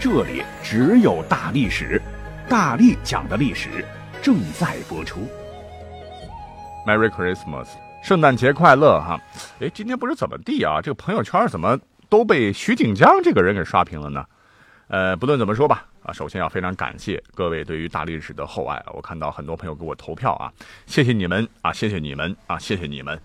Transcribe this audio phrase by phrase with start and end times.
[0.00, 2.00] 这里只有大历史，
[2.48, 3.84] 大力讲的历史
[4.22, 5.28] 正在播出。
[6.86, 7.66] Merry Christmas，
[8.02, 9.20] 圣诞节快乐哈！
[9.60, 14.24] 哎，今天不知怎么地啊，这个朋友圈怎么都被徐锦江这个人给刷屏了呢？
[14.88, 20.50] 呃，不论怎么说吧，啊，首先要非常感谢各位对于大历史的厚爱，我看到很多朋友给我投票啊，
[20.86, 23.20] 谢谢你们啊，谢谢你们啊，谢谢你们。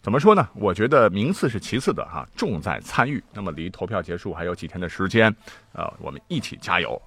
[0.00, 0.48] 怎么说呢？
[0.54, 3.22] 我觉得名次是其次的哈，重在参与。
[3.32, 5.34] 那么离投票结束还有几天的时间，
[5.72, 7.00] 呃，我们一起加油。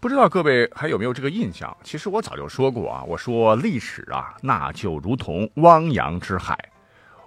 [0.00, 1.76] 不知道各位还有没有这个印象？
[1.82, 6.56] 其实我早就说过啊，我说历史啊，那就如同汪洋之海，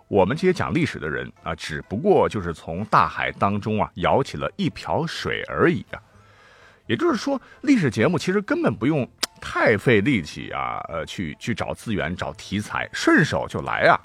[0.08, 6.00] 我们这些讲历史的人啊，只不过就是从大海当中啊舀起了一瓢水而已啊。
[6.86, 9.08] 也就是说，历史节目其实根本不用
[9.42, 14.00] 太费力气啊，呃，去去找资源、找题材，顺手就来啊。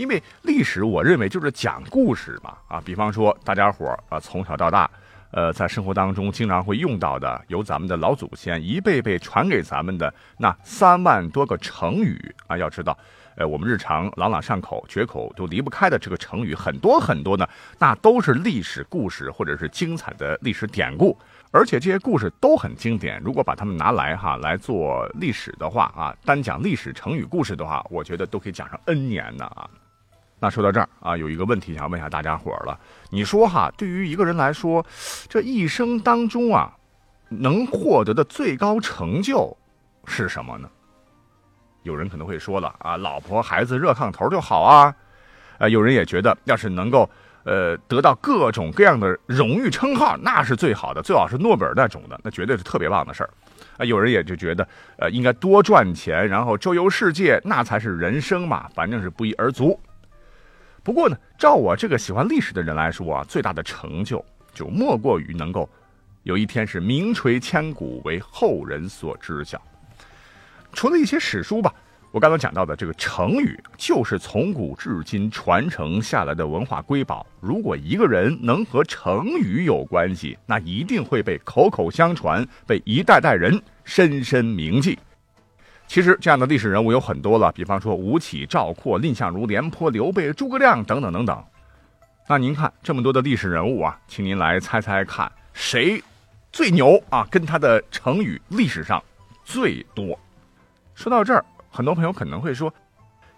[0.00, 4.90] 因为历史，我认为就是讲故事嘛，啊，比方说大家伙儿啊，从小到大，
[5.30, 12.96] 呃，在生活当中经常会用到的，由咱们的老祖先一辈辈传给咱们的那三万多个成语啊，要知道，
[13.36, 17.46] 呃，我们日常朗朗上口、绝口都离不开的这个成语很多很多呢，
[17.78, 21.14] 那都是历史故事或者是精彩的历史典故，
[21.50, 23.20] 而且这些故事都很经典。
[23.22, 29.68] 如果把它们拿来哈来做历史的话啊，单讲历史成语故事的话，我觉得都可以讲上 N 年呢啊。
[30.40, 32.78] 那说到这儿啊，有一个问题想问一下大家伙儿了。
[33.10, 34.84] 你说哈，对于一个人来说，
[35.28, 36.74] 这一生当中啊，
[37.28, 39.56] 能获得的最高成就
[40.06, 40.68] 是什么呢？
[41.82, 44.94] 有人可能会说了啊，老婆孩子热炕头就好啊。
[45.58, 47.08] 呃，有人也觉得，要是能够
[47.44, 53.30] 呃得到各种各样的荣誉称号，那是最好的，最好是诺贝尔那种的，那绝对是特别棒的事儿。
[53.76, 54.66] 啊，有人也就觉得，
[54.96, 59.78] 呃，应该多赚钱，然后周游世界，那才是人生嘛，反正是不一而足。
[60.90, 65.70] 不过呢，照我这个喜欢历史的人来说啊，最大的成就就莫过于能够
[66.24, 69.62] 有一天是名垂千古，为后人所知晓。
[70.72, 71.72] 除了一些史书吧，
[72.10, 77.24] 我刚刚讲到的这个成语，就是从古至今传承下来的文化瑰宝。
[77.38, 84.98] 如果一个人能和成语有关系，那一定会被口口相传，被一代代人深深铭记。
[85.90, 91.44] 其实这样的历史人物有很多了，比方说吴起、赵括、蔺相如、廉颇、刘备、诸葛亮等等等等。
[92.28, 96.00] 那您看这么多的历史人物啊，请您来猜猜看，谁
[96.52, 97.26] 最牛啊？
[97.28, 99.02] 跟他的成语历史上
[99.42, 100.16] 最多。
[100.94, 102.72] 说到这儿，很多朋友可能会说。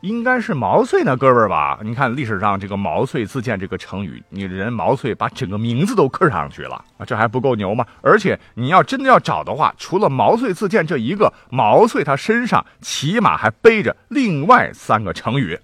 [0.03, 1.79] 应该是毛遂那哥们儿吧？
[1.83, 7.87] 你看历史上这个“毛遂自荐”这个成语，你人毛遂把整个名字都刻上去了啊，这还不够牛吗？
[8.03, 15.57] 而且你要真的要找的话，除了“毛遂自荐”这一个，毛遂他身上起码还背着另外三个成语。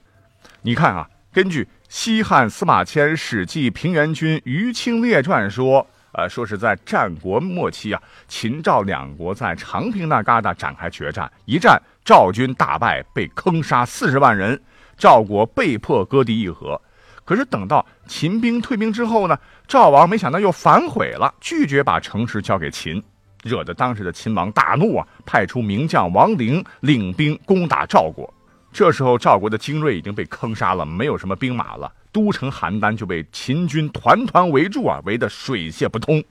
[0.62, 11.82] 你看啊，根据西汉司马迁《史记平原君于清列传》说，呃，说是在战国末期啊，秦赵两国在长平那旮瘩展开决战，一战。
[12.08, 14.58] 赵军大败，被坑杀四十万人，
[14.96, 16.80] 赵国被迫割地议和。
[17.22, 23.02] 可是等到秦兵退兵之后呢，赵王没想到又反悔了，拒绝把城池交给秦，
[23.42, 28.32] 惹得当时的秦王大怒啊，派出名将王陵领兵攻打赵国。
[28.72, 36.24] 这时候赵国的精锐已经被坑杀了，没有什么兵马了，都城邯郸就被秦军团团围住啊，围得水泄不通。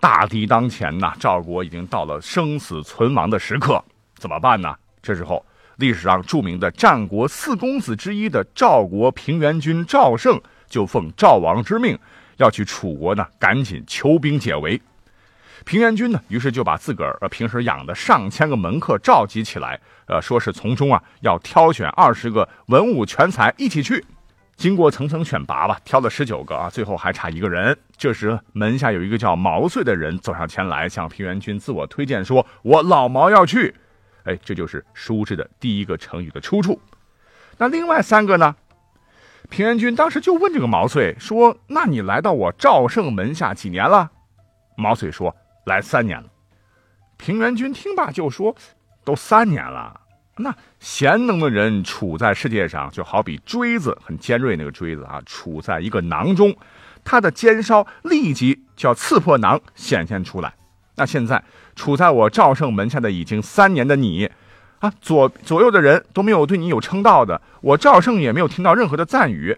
[0.00, 3.84] 大敌当前呐，赵国已经到了生死存亡的时刻。
[4.18, 4.74] 怎么办呢？
[5.00, 5.44] 这时候，
[5.76, 11.96] 历史上著名的战国四公子之一的赵国平原君赵胜，就奉赵王之命，
[12.36, 14.80] 要去楚国呢，赶紧求兵解围。
[15.64, 24.04] 平原君呢，于是就把自个儿平时养的上千个门客召集起来，呃，说是从中啊，要挑选二十个文武全才一起去。
[24.56, 27.76] 经过层层选拔吧，挑了十九个啊，最后还差一个人。
[27.96, 33.74] 这时门下有一个叫毛遂的人走上前来，向平原君自我推荐，说：“我老毛要去。”
[34.24, 36.80] 哎，这就是书志的第一个成语的出处。
[37.56, 38.54] 那另外三个呢？
[39.50, 44.10] 平原君当时就问这个毛遂说：“那你来到我赵胜门下几年了？”
[44.76, 45.34] 毛遂说
[45.64, 46.28] ：“来三年了。”
[47.16, 48.54] 平原君听罢就说
[49.04, 50.00] ：“都三年了，
[50.36, 56.54] 那贤能的人处在世界上，就好比锥子，很尖锐那个锥子啊，处在一个囊中，
[57.02, 60.52] 它的尖梢立即就要刺破囊，显现出来。”
[60.98, 61.40] 那现在
[61.76, 64.28] 处在我赵胜门下的已经三年的你，
[64.80, 69.56] 啊，左左右的人都没有对你有称道的，我赵胜也没有听到任何的赞誉，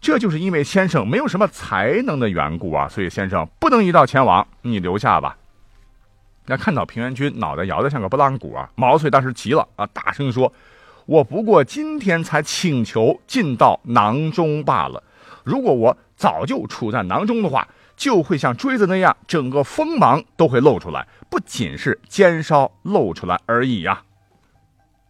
[0.00, 5.36] 这就是因为先生没有什么才能的缘故啊，所以先生不能一道前往，你留下吧。
[6.46, 10.52] 那看到平原君脑袋摇得像个拨浪鼓啊，毛遂当时急了啊，大声说
[11.06, 15.00] ：“我不过今天才请求进到囊中罢了，
[15.44, 17.68] 如果我早就处在囊中的话。”
[18.00, 24.02] 就会像锥子那样，整个锋芒都会露出来，不仅是尖梢露出来而已呀。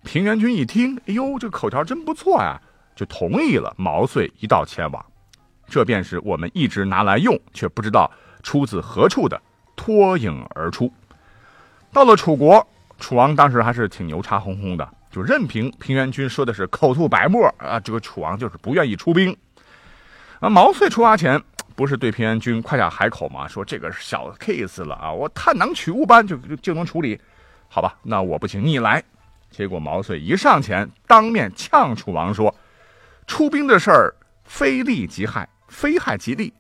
[0.03, 2.61] 平原君一听，哎呦，这口条真不错呀，
[2.97, 5.07] 就同意了毛遂一道前往。
[5.69, 8.11] 这便是我们一直拿来用，却不知道
[8.43, 9.41] 出自何处的
[9.77, 10.93] 脱颖而出。
[11.93, 12.67] 到了楚国，
[12.99, 19.37] 楚王当时还是挺牛叉哄哄的，就任凭平原君说的是口吐白沫啊，这个楚王就是不愿意出兵。
[20.41, 21.41] 啊，毛遂出发前。
[21.81, 23.49] 不是对平原君夸下海口吗？
[23.49, 27.19] 说这个是小 case 了啊，我探囊取物般就就能处理，
[27.71, 27.97] 好吧？
[28.03, 29.03] 那我不行，你来。
[29.51, 32.55] 结果毛遂一上前，当面呛楚王说
[33.27, 36.53] ：“出兵的事儿，非利即害，非害即利，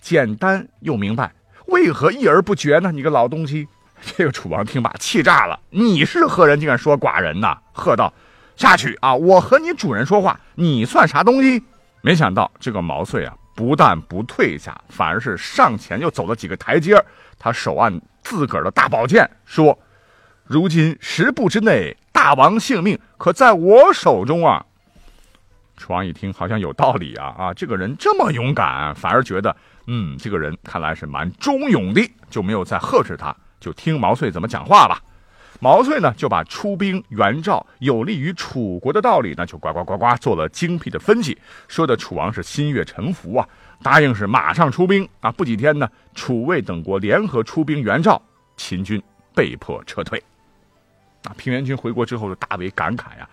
[0.00, 1.32] 简单又明白，
[1.66, 2.92] 为何议而不决呢？
[2.92, 3.66] 你个老东西！”
[4.00, 8.14] 这个楚王听罢气炸了：“你是何人，竟敢说寡人呐？”喝道
[8.54, 9.12] ：“下去啊！
[9.12, 11.64] 我和你主人说话，你算啥东西？”
[12.00, 13.34] 没想到这个毛遂啊。
[13.58, 16.94] 不但不退下，反而是上前又走了几个台阶
[17.40, 19.76] 他手按自个儿的大宝剑，说
[20.46, 24.64] ：“如今十步之内，大王性命可在我手中啊！”
[25.76, 27.52] 楚王一听，好像有道理啊啊！
[27.52, 29.56] 这个人这么勇敢，反而觉得，
[29.88, 35.02] 嗯，这个人看来是蛮忠勇的，就没有再呵斥他，就听毛遂怎么讲话吧。
[35.60, 43.48] 毛遂呢，就把出兵援赵有利于楚国的道理呢，就呱呱呱呱做了精辟的分析，说的楚王是心悦诚服啊，
[43.82, 45.32] 答应是马上出兵啊。
[45.32, 48.22] 不几天呢，楚魏等国联合出兵援赵，
[48.56, 49.02] 秦军
[49.34, 50.22] 被迫撤退。
[51.24, 53.28] 啊，平原君回国之后就大为感慨呀，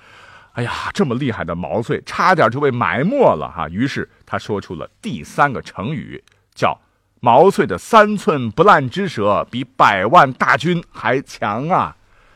[0.53, 3.69] 哎呀，这么厉害的毛遂，差点就被埋没了哈。
[3.69, 6.23] 于是他说出了第三个成语，
[6.55, 6.75] 叫
[7.21, 11.95] “毛遂的三寸不烂之舌比百万大军还强啊”。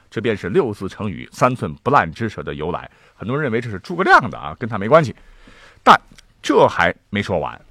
[0.10, 2.90] 这便是六字成语“三寸不烂之舌”的由来。
[3.16, 5.16] 很多人认为这是诸葛亮的啊，跟他没关系。
[5.84, 6.00] 但
[6.42, 7.62] 这还没说完，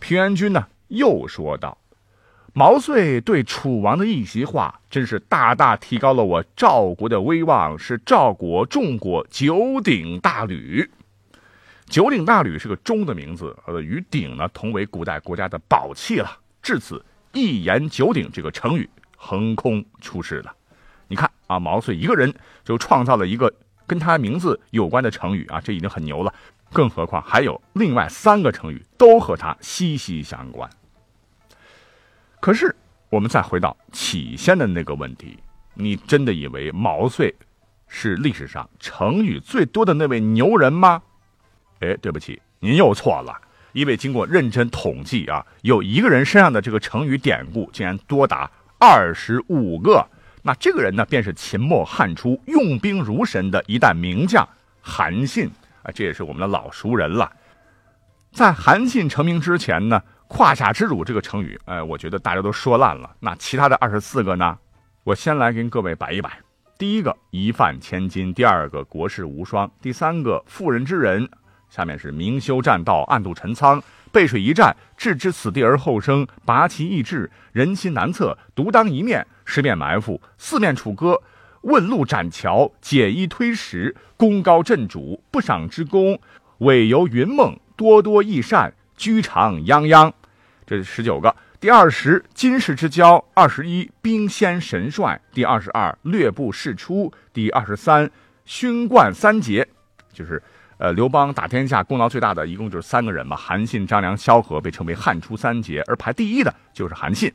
[0.00, 1.76] 平原君呢又说道
[2.54, 10.90] ：“毛遂对楚王的一席话，真是大大提高了我赵国的威望，是赵国重国九鼎大吕。
[11.86, 16.38] 九鼎大吕是个钟的名字，呃，与鼎呢同为古代国家的宝器了。
[16.62, 20.54] 至此，一言九鼎这个成语横空出世了。”
[21.08, 22.32] 你看啊，毛遂一个人
[22.64, 23.52] 就创造了一个
[23.86, 26.32] 跟他名字有关的成语啊，这已经很牛了。
[26.72, 30.68] 更何况还有另外三个成语都和他息息相关。
[32.40, 32.74] 可是
[33.10, 35.38] 我们再回到起先的那个问题，
[35.74, 37.32] 你真的以为毛遂
[37.86, 41.00] 是历史上成语最多的那位牛人吗？
[41.80, 43.40] 哎，对不起，您又错了。
[43.72, 50.08] 因为经过认真统计啊，有一个人身上的这个成语典故竟然多达二十五个。
[50.46, 54.46] 那这个人呢，便是秦末汉初用兵如神的一代名将
[54.82, 55.50] 韩信
[55.82, 57.32] 啊，这也是我们的老熟人了。
[58.30, 63.10] 在韩信成名之前呢，“胯下之辱”这个成语，哎，我觉得大家都说烂了。
[63.20, 64.58] 那其他的二十四个呢，
[65.02, 66.30] 我先来跟各位摆一摆。
[66.76, 71.26] 第一个“一饭千金”，第二个“国士无双”，第三个“妇人之仁”，
[71.70, 73.82] 下面是“明修栈道，暗度陈仓”。
[74.14, 81.20] 背水一战，置之死地而后生，拔其意志，人心难测，独当一面，十面埋伏，四面楚歌，
[81.62, 86.20] 问路斩桥，解衣推石，功高震主，不赏之功，
[86.58, 90.12] 委由云梦，多多益善，居长泱泱。
[90.64, 91.34] 这是十九个。
[91.58, 98.08] 第二十，金世之交；二十一，兵仙神帅；第二十二，略部士出；第二十三，
[98.44, 99.66] 勋冠三杰，
[100.12, 100.40] 就是。
[100.84, 107.32] 呃，刘邦打天下功劳最大的一共就是三个人嘛，韩信、张良、萧何被称为汉初三杰，而排第一的就是韩信。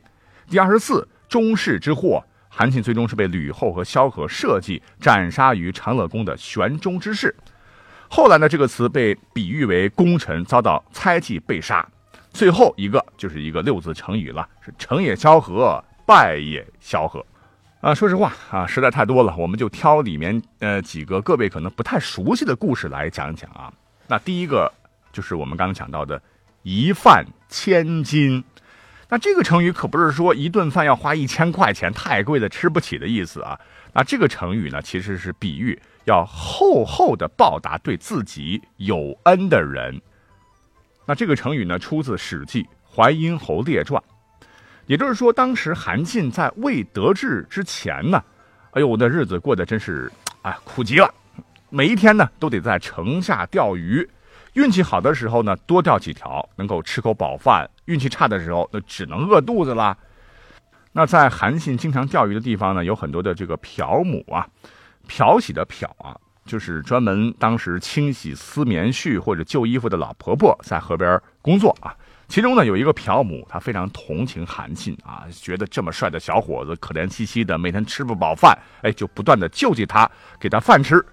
[0.48, 7.34] 第二十四，中士之祸，韩信最终是被吕后和萧何设计斩杀于长乐宫的玄中之事。
[8.08, 11.84] 后来呢，这个词被比喻为功臣遭到猜忌被杀。
[12.32, 17.26] 最后一个就是一个六字成语了，是成也萧何，败也萧何。
[17.80, 23.72] 啊，说实话啊，实在太多了，我们就挑里面呃几个各位可能不太熟悉的故事来讲讲啊。
[24.06, 24.70] 那第一个
[25.12, 26.20] 就是我们刚刚讲到的
[26.62, 28.44] “一饭千金”，
[29.08, 33.58] 那这个成语可不是说一顿饭要花一千块钱，太贵的吃不起的意思啊。
[33.94, 39.98] 那这个成语呢，其实是比喻要厚厚的报答对自己有恩的人。
[41.06, 42.62] 那这个成语呢，出自《史记·
[42.94, 44.02] 淮阴侯列传》。
[44.90, 48.20] 也就是说，当时韩信在未得志之前呢，
[48.72, 50.10] 哎呦，我的日子过得真是，
[50.42, 51.08] 哎，苦极了。
[51.68, 54.04] 每一天呢，都得在城下钓鱼。
[54.54, 59.96] 运气好的时候呢，多钓几条，能够吃口饱饭；运气差的时候，那只能饿肚子啦。
[60.90, 64.44] 那在韩信经常钓鱼的地方呢，有很多的这个漂母啊，
[65.06, 71.94] 漂洗的漂啊，就是专门当时清洗丝棉絮或者旧衣服的老婆婆，在河边工作啊。
[72.30, 80.08] 其中呢，有一个漂母，她非常同情韩信啊，觉得这么帅的小伙子可怜兮兮的，每天吃不饱饭，哎，就不断的救济他，
[80.38, 81.04] 给他饭吃。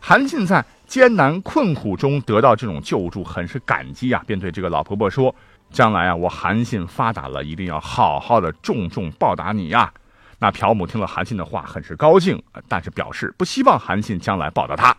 [0.00, 5.32] 韩信在艰难困苦中得到这种救助，很是感激啊，便对这个老婆婆说
[5.70, 9.92] ：“将来啊，我韩信发达了，一定要好好的重重报答你呀。”
[10.40, 14.96] 那朴母听了韩信的话，很是高兴，但是表示不希望韩信将来报答他。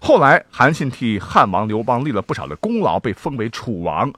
[0.00, 4.12] 后来，韩信替汉王刘邦立了不少的功劳，被封为楚王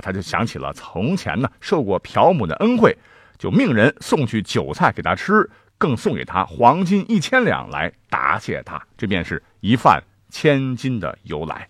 [0.00, 2.96] 他就想起了从前呢受过朴母的恩惠，
[3.38, 5.48] 就命人送去酒菜给他吃。
[5.80, 11.68] 更送给他黄金一千两来答谢他，这便是一饭千金的由来。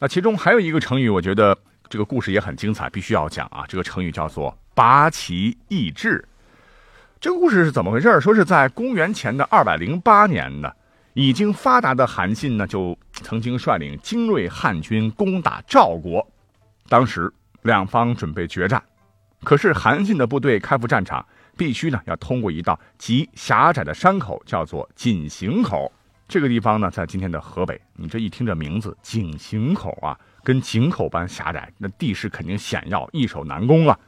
[0.00, 1.56] 那其中还有一个成语，我觉得
[1.88, 3.64] 这个故事也很精彩，必须要讲啊。
[3.68, 6.26] 这个成语叫做拔旗易帜。
[7.20, 8.20] 这个故事是怎么回事？
[8.20, 10.72] 说是在公元前的二百零八年呢，
[11.14, 16.28] 已经发达的韩信呢，就曾经率领精锐汉军攻打赵国。
[16.90, 17.32] 当时
[17.62, 18.82] 两方准备决战，
[19.44, 21.24] 可是韩信的部队开赴战场。
[21.56, 25.92] 必须呢要通过一道极狭窄的山口，叫做井陉口。
[26.26, 27.78] 这个地方呢，在今天的河北。
[27.96, 33.98] 你这一听这名字，井陉口啊，跟井口般狭窄，那地势肯定险要，易守难攻啊。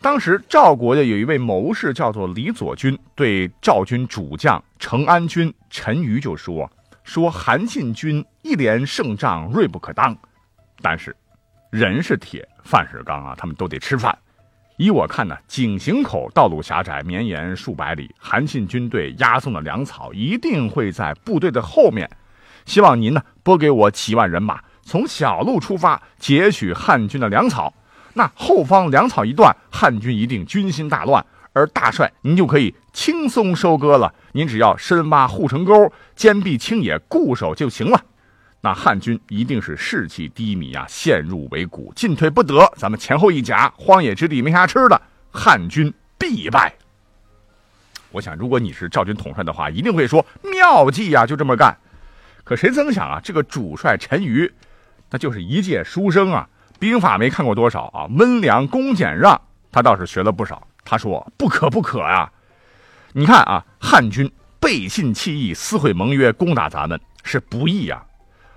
[0.00, 6.70] 当时赵国的有一位谋士叫做李左军，对赵军主将成安军陈馀就说
[7.02, 10.16] ：“说韩信军一连胜仗，锐不可当。
[10.80, 11.16] 但是
[11.74, 14.16] 人是铁，饭是钢啊，他们都得吃饭。”
[14.78, 22.08] 依我看呢，井陉口道路狭窄，绵延数百里，韩信军队押送的粮草一定会在部队的后面。
[22.64, 27.74] 希望您呢拨给我几万人马，从小路出发，截取汉军的粮草。
[28.12, 34.14] 那后方粮草一断，汉军一定军心大乱，而大帅您就可以轻松收割了。
[34.30, 38.00] 您只要深挖护城沟，坚壁清野，固守就行了。
[38.64, 42.66] 那汉军一定是士气低迷啊，陷入围谷，进退不得。
[42.78, 44.98] 咱们前后一夹，荒野之地没啥吃的，
[45.30, 46.74] 汉军必败。
[48.10, 51.76] 我想，如果你是赵军统帅的话，一定会说妙计呀，就这么干。
[52.42, 54.50] 可谁曾想啊，这个主帅陈馀，
[55.10, 59.38] 那就是一介书生啊，兵法没看过多少啊，温良恭俭让，
[59.70, 60.66] 他倒是学了不少。
[60.86, 62.32] 他说不可不可呀，
[63.12, 68.02] 你看啊，汉军背信弃义，撕毁盟约，攻打咱们是不义呀。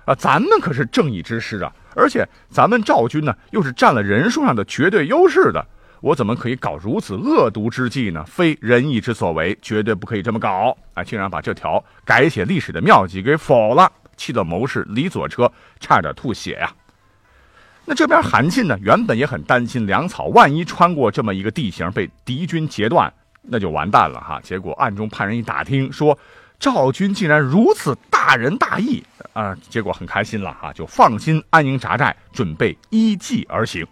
[0.08, 1.70] 啊，咱们可是正义之师啊！
[1.94, 5.62] 而且咱们赵军呢，又是占了人数上的绝对优势的，
[6.00, 8.24] 我怎么可以搞如此恶毒之计呢？
[8.24, 10.74] 非仁义之所为，绝对不可以这么搞！
[10.94, 16.72] 啊，竟然把这条改写历史的妙计给否了，气得谋士李左车差点吐血呀！
[17.84, 23.12] 那这边韩信呢，原本也很担心粮草万一穿过这么一个地形被敌军截断，
[23.42, 24.40] 那就完蛋了哈！
[24.42, 26.18] 结果暗中派人一打听说。
[26.58, 29.56] 赵军竟然如此大仁大义啊！
[29.70, 33.86] 结果很开心了哈，就放心安营扎寨，准备依计而行。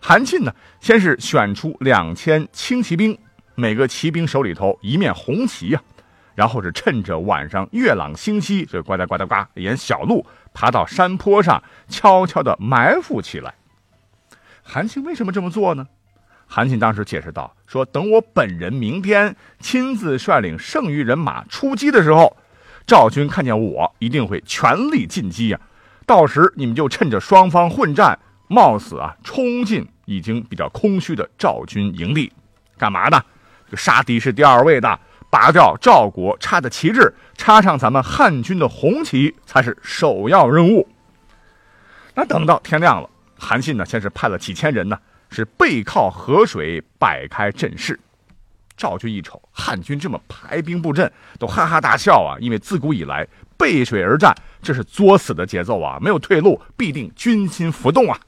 [0.00, 3.18] 韩信呢，先是选出两千轻骑兵，
[3.56, 5.82] 每个骑兵手里头一面红旗呀，
[6.34, 10.24] 然后是趁着晚上月朗星稀，这呱嗒呱嗒呱沿小路
[10.54, 13.54] 爬到山坡上，悄悄地埋伏起来。
[14.62, 15.88] 韩信为什么这么做呢？
[16.54, 22.36] 韩信当时解释道：“说等我本人明天亲自率领剩余人马出击的时候，
[22.86, 25.58] 赵军看见我一定会全力进击呀！
[26.04, 28.18] 到时你们就趁着双方混战，
[28.48, 32.30] 冒死啊冲进已经比较空虚的赵军营地，
[32.76, 33.18] 干嘛呢？
[33.72, 40.86] 杀敌是第二位的，拔掉赵国插的旗帜，插上咱们汉军的红旗才是首要任务。
[42.14, 44.98] 那等到天亮了，韩信呢，先是派了几千人呢。”
[45.32, 47.98] 是背靠河水摆开阵势，
[48.76, 52.36] 赵军一瞅汉军这么排兵布阵，都哈哈大笑啊！
[52.38, 55.98] 因为自古以来背水而战，这是作死的节奏啊！
[56.00, 58.20] 没有退路，必定军心浮动啊！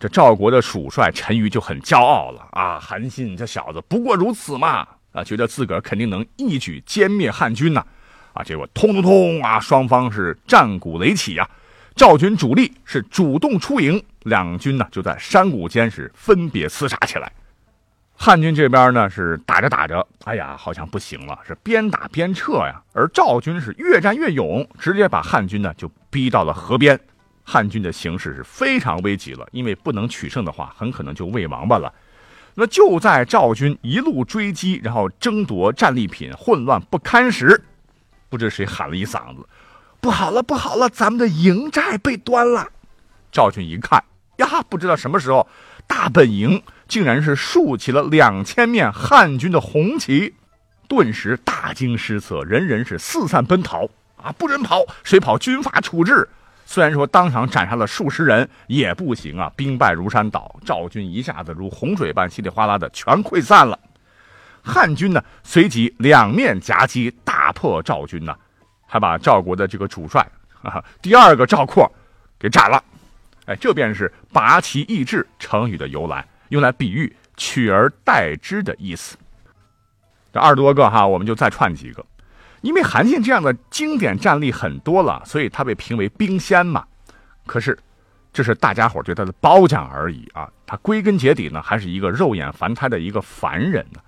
[0.00, 2.80] 这赵国的主帅陈馀就很骄傲了啊！
[2.80, 4.86] 韩信这小子不过如此嘛！
[5.12, 7.84] 啊，觉得自个儿肯定能一举歼灭汉军呐！
[8.32, 11.48] 啊，结果通通通啊，双方是战鼓擂起呀！
[11.94, 17.30] 赵军主力是主动出营，两军呢就在山谷间是分别厮杀起来。
[18.14, 22.80] 汉军这边呢是打着打着，哎呀，好像不行了，是边打边撤呀。
[22.92, 26.98] 而赵军是越战越勇，直接把汉军呢就逼到了河边。
[27.42, 31.92] 汉军的形势是非常危急了，因为不能取胜的话，很可能就魏王八了。
[32.54, 37.60] 那就在赵军一路追击，然后争夺战利品，混乱不堪时，
[38.28, 39.44] 不知谁喊了一嗓子
[40.00, 42.68] ：“不好了，不好了，咱们的营寨被端了！”
[43.32, 44.04] 赵军一看，
[44.42, 45.46] 呀，不知道什么时候，
[45.86, 50.34] 大本营竟然是竖起了两千面汉军的红旗，
[50.88, 54.30] 顿时大惊失色，人人是四散奔逃啊！
[54.36, 56.28] 不准跑，谁跑军法处置。
[56.64, 63.78] 虽然说当场斩杀了数十人也不行啊，兵败如山倒，赵军一下子如洪水般稀里哗啦的全溃散了。
[64.62, 68.34] 汉军呢随即两面夹击，大破赵军呢，
[68.86, 70.26] 还把赵国的这个主帅
[70.62, 71.90] 啊第二个赵括
[72.38, 72.82] 给斩了。
[73.46, 79.16] 哎，这便是拔其易志成语的由来，用来比喻取而代之的意思。
[80.32, 82.04] 这二十多个哈，我们就再串几个。
[82.60, 86.84] 因为韩信这样的经典战例很多了，所以他被评为兵仙嘛。
[87.44, 87.76] 可是，
[88.32, 90.48] 这是大家伙对他的褒奖而已啊。
[90.64, 94.00] 他归根结底呢，还是一个肉眼凡胎的一个凡人呢。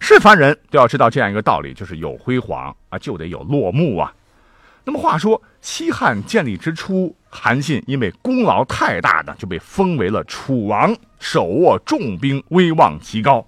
[0.00, 4.14] 是凡人都要知道这样一个道理，就是有辉煌啊，就得有落幕啊。
[4.88, 13.46] 那么话说，西汉建立之初，韩信因为功劳太大呢，就被封为了楚王，手握重兵，威望极高。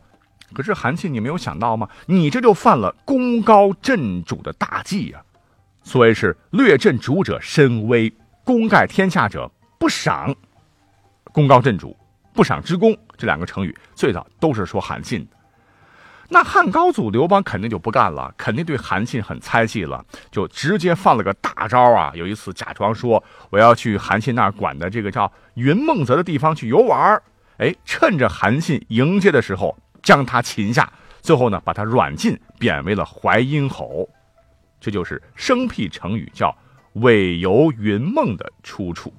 [0.53, 1.89] 可是韩信，你没有想到吗？
[2.05, 5.23] 你这就犯了功高震主的大忌呀！
[5.83, 8.13] 所谓是略震主者身威，
[8.45, 10.37] 功盖天下者不赏。
[11.33, 11.97] 功高震主，
[12.35, 15.37] 不赏之功，这两个成语最早都是说韩信的。
[16.31, 22.13] 那汉高祖刘邦肯定就不干了，肯定对韩信很猜忌了，就直接放了个大招啊！
[22.15, 27.21] 有一次假装说我要去韩信那儿管的这个叫云梦泽的地方去游玩
[27.59, 29.77] 哎，趁着韩信迎接的时候。
[30.03, 34.09] 将他擒下，最后呢，把他软禁，贬为了淮阴侯，
[34.81, 36.57] 这就是生僻成语叫
[37.05, 39.13] “尾游云梦”的出处。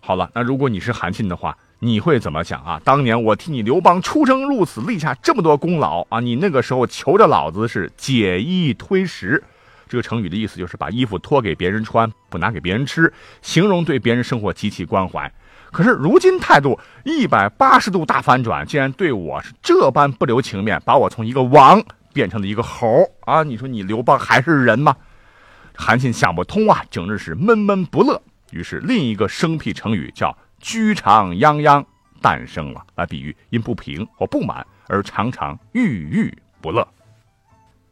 [0.00, 2.80] 好了，那如果你是韩信的话，你会怎么想啊？
[2.84, 6.20] 当年我替你刘邦出生入死，立下这么多功劳啊！
[6.20, 9.42] 你那个时候求着老子是解衣推食，
[9.88, 13.12] 这个成语的意思就是把衣服脱给别人穿，不拿给别人吃，
[13.42, 15.30] 形容对别人生活极其关怀。
[15.70, 21.82] 可是如今态度一百八十度大反转，竟然对我是这般不留情面，把我从一个王
[22.14, 23.42] 变成了一个猴啊！
[23.42, 24.96] 你说你刘邦还是人吗？
[25.74, 28.22] 韩信想不通啊，整日是闷闷不乐。
[28.52, 31.84] 于是另一个生僻成语叫“居常泱泱”
[32.22, 36.86] 诞生了，来比喻因不平或不满而常常郁郁不乐。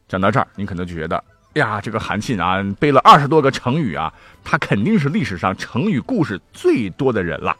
[0.07, 1.23] 讲到这儿，你可能就觉得
[1.53, 7.55] 呀，这个韩信啊，背了二十多个成语啊，他肯定是历史上成语故事最多的人了。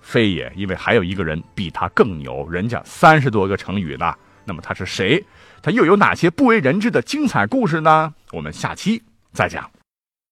[0.00, 4.14] 非也，因为还有一个人比他更牛，人家三十多个成语呢。
[4.44, 5.24] 那么他是谁？
[5.62, 8.14] 他又有哪些不为人知的精彩故事呢？
[8.32, 9.68] 我们下期再讲。